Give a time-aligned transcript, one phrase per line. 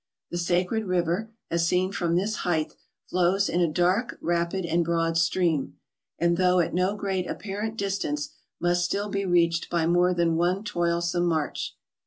[0.31, 2.73] The sacred river, as seen from this height,
[3.07, 5.75] flows in a dark, rapid, and broad stream,
[6.17, 10.63] and, though at no great apparent distance, must still be reached by more than one
[10.63, 11.77] toilsome march.